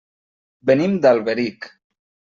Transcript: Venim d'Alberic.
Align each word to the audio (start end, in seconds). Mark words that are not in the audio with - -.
Venim 0.71 0.97
d'Alberic. 1.05 1.73